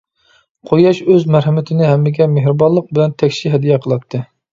[0.69, 4.23] قۇياش ئۆز مەرھەمىتىنى ھەممىگە مېھرىبانلىق بىلەن تەكشى ھەدىيە قىلاتتى.